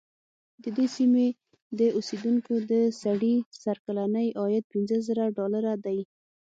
[0.63, 1.27] د دې سیمې
[1.79, 5.99] د اوسېدونکو د سړي سر کلنی عاید پنځه زره ډالره دی.